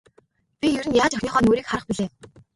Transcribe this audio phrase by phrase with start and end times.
[0.63, 2.09] Би ер нь яаж охиныхоо нүүрийг харах билээ.